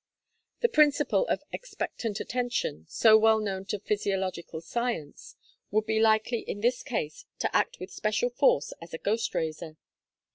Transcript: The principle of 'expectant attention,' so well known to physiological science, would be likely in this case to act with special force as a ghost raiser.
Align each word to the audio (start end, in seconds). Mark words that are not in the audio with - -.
The 0.61 0.67
principle 0.67 1.27
of 1.27 1.43
'expectant 1.53 2.19
attention,' 2.19 2.87
so 2.89 3.19
well 3.19 3.37
known 3.39 3.65
to 3.65 3.77
physiological 3.77 4.59
science, 4.59 5.35
would 5.69 5.85
be 5.85 5.99
likely 5.99 6.39
in 6.39 6.61
this 6.61 6.81
case 6.81 7.25
to 7.37 7.55
act 7.55 7.79
with 7.79 7.91
special 7.93 8.31
force 8.31 8.73
as 8.81 8.95
a 8.95 8.97
ghost 8.97 9.35
raiser. 9.35 9.77